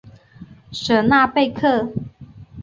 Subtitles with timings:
[0.71, 1.91] 舍纳贝克。